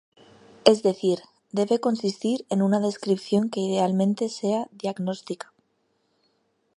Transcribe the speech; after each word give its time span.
Es 0.65 0.81
decir 0.81 1.19
debe 1.51 1.79
consistir 1.79 2.47
en 2.49 2.63
una 2.63 2.79
descripción 2.79 3.51
que 3.51 3.59
idealmente 3.59 4.29
sea 4.29 4.67
"diagnóstica". 4.71 5.53